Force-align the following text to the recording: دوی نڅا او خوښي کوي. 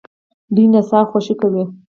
دوی 0.53 0.65
نڅا 0.71 0.99
او 1.03 1.09
خوښي 1.09 1.35
کوي. 1.41 1.63